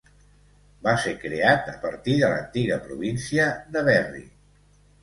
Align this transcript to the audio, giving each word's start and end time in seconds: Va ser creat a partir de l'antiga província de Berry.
Va 0.87 0.95
ser 1.03 1.13
creat 1.25 1.69
a 1.75 1.75
partir 1.85 2.17
de 2.25 2.33
l'antiga 2.33 2.81
província 2.89 3.51
de 3.77 3.87
Berry. 3.93 4.27